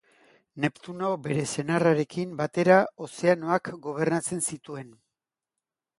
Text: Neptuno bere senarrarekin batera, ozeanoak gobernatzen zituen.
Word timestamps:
Neptuno 0.63 1.09
bere 1.27 1.43
senarrarekin 1.57 2.33
batera, 2.41 2.79
ozeanoak 3.09 3.73
gobernatzen 3.87 4.45
zituen. 4.53 4.91